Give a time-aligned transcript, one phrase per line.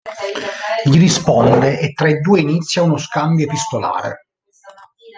[0.83, 4.29] Gli risponde e tra i due inizia uno scambio epistolare.